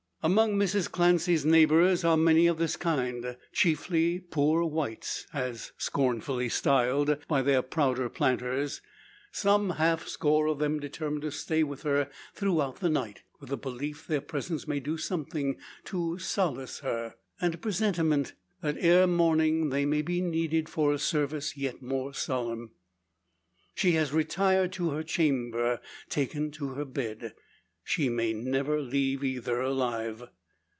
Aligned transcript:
Among 0.23 0.55
Mrs 0.55 0.87
Clancy's 0.91 1.45
neighbours 1.45 2.03
are 2.03 2.15
many 2.15 2.45
of 2.45 2.59
this 2.59 2.75
kind; 2.77 3.35
chiefly 3.53 4.19
"poor 4.19 4.63
whites," 4.63 5.25
as 5.33 5.71
scornfully 5.79 6.47
styled 6.47 7.17
by 7.27 7.41
the 7.41 7.63
prouder 7.63 8.07
planters. 8.07 8.81
Some 9.31 9.71
half 9.71 10.07
score 10.07 10.45
of 10.45 10.59
them 10.59 10.79
determine 10.79 11.21
to 11.21 11.31
stay 11.31 11.63
by 11.63 11.75
her 11.77 12.11
throughout 12.35 12.81
the 12.81 12.89
night; 12.91 13.23
with 13.39 13.51
a 13.51 13.57
belief 13.57 14.05
their 14.05 14.21
presence 14.21 14.67
may 14.67 14.79
do 14.79 14.95
something 14.95 15.57
to 15.85 16.19
solace 16.19 16.81
her, 16.81 17.15
and 17.41 17.55
a 17.55 17.57
presentiment 17.57 18.33
that 18.61 18.77
ere 18.77 19.07
morning 19.07 19.69
they 19.71 19.85
may 19.87 20.03
be 20.03 20.21
needed 20.21 20.69
for 20.69 20.93
a 20.93 20.99
service 20.99 21.57
yet 21.57 21.81
more 21.81 22.13
solemn. 22.13 22.73
She 23.73 23.93
has 23.93 24.13
retired 24.13 24.71
to 24.73 24.91
her 24.91 25.01
chamber 25.01 25.81
taken 26.09 26.51
to 26.51 26.73
her 26.73 26.85
bed; 26.85 27.33
she 27.83 28.07
may 28.07 28.31
never 28.31 28.79
leave 28.79 29.23
either 29.23 29.59
alive. 29.59 30.25